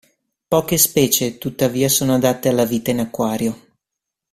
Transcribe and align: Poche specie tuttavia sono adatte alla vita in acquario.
Poche 0.47 0.79
specie 0.79 1.37
tuttavia 1.37 1.87
sono 1.87 2.15
adatte 2.15 2.49
alla 2.49 2.65
vita 2.65 2.89
in 2.89 3.01
acquario. 3.01 3.59